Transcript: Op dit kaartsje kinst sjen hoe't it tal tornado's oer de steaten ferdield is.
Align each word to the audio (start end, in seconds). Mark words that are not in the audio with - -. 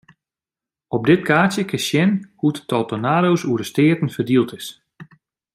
Op 0.87 1.05
dit 1.05 1.21
kaartsje 1.29 1.63
kinst 1.69 1.87
sjen 1.87 2.11
hoe't 2.39 2.59
it 2.61 2.67
tal 2.69 2.85
tornado's 2.89 3.43
oer 3.49 3.59
de 3.61 3.67
steaten 3.71 4.13
ferdield 4.15 4.51
is. 4.59 4.67